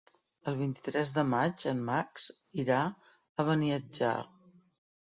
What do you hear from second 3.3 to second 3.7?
a